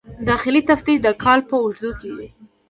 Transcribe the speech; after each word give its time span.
داخلي 0.29 0.61
تفتیش 0.69 0.97
د 1.05 1.07
کال 1.23 1.39
په 1.49 1.55
اوږدو 1.61 1.91
کې 1.99 2.09
وي. 2.17 2.27